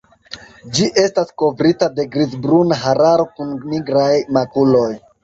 [0.77, 4.07] Ĝi estas kovrita de grizbruna hararo kun nigraj
[4.39, 4.89] makuloj.